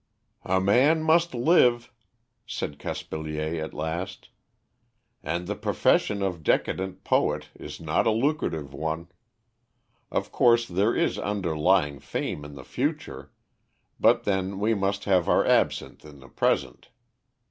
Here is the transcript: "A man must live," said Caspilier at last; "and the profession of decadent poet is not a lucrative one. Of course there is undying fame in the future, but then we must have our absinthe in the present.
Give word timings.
"A 0.45 0.59
man 0.59 1.03
must 1.03 1.35
live," 1.35 1.91
said 2.47 2.79
Caspilier 2.79 3.63
at 3.63 3.71
last; 3.71 4.29
"and 5.21 5.45
the 5.45 5.53
profession 5.53 6.23
of 6.23 6.41
decadent 6.41 7.03
poet 7.03 7.49
is 7.53 7.79
not 7.79 8.07
a 8.07 8.09
lucrative 8.09 8.73
one. 8.73 9.09
Of 10.09 10.31
course 10.31 10.67
there 10.67 10.95
is 10.95 11.19
undying 11.19 11.99
fame 11.99 12.43
in 12.43 12.55
the 12.55 12.65
future, 12.65 13.31
but 13.99 14.23
then 14.23 14.59
we 14.59 14.73
must 14.73 15.03
have 15.03 15.29
our 15.29 15.45
absinthe 15.45 16.03
in 16.03 16.19
the 16.19 16.29
present. 16.29 16.89